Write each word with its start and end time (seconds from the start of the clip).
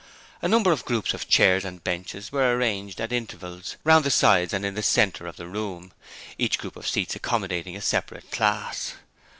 A 0.41 0.47
number 0.47 0.71
of 0.71 0.83
groups 0.83 1.13
of 1.13 1.27
chairs 1.27 1.63
and 1.63 1.83
benches 1.83 2.31
were 2.31 2.55
arranged 2.55 2.99
at 2.99 3.11
intervals 3.11 3.77
round 3.83 4.03
the 4.03 4.09
sides 4.09 4.51
and 4.51 4.65
in 4.65 4.73
the 4.73 4.81
centre 4.81 5.27
of 5.27 5.35
the 5.37 5.45
room, 5.45 5.93
each 6.39 6.57
group 6.57 6.75
of 6.75 6.87
seats 6.87 7.15
accommodating 7.15 7.75
a 7.75 7.81
separate 7.81 8.31
class. 8.31 8.95